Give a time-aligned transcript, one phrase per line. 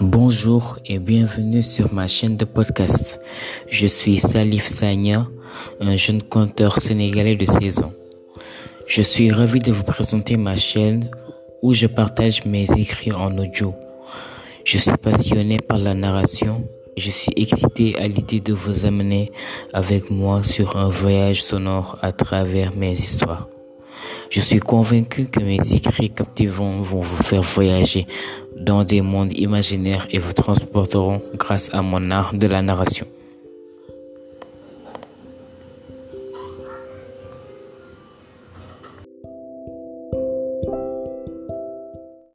[0.00, 3.20] Bonjour et bienvenue sur ma chaîne de podcast.
[3.68, 5.26] Je suis Salif Sanya,
[5.80, 7.92] un jeune conteur sénégalais de 16 ans.
[8.86, 11.08] Je suis ravi de vous présenter ma chaîne
[11.62, 13.74] où je partage mes écrits en audio.
[14.64, 16.64] Je suis passionné par la narration
[16.96, 19.32] je suis excité à l'idée de vous amener
[19.72, 23.48] avec moi sur un voyage sonore à travers mes histoires.
[24.30, 28.06] Je suis convaincu que mes écrits captivants vont vous faire voyager
[28.62, 33.06] dans des mondes imaginaires et vous transporteront grâce à mon art de la narration.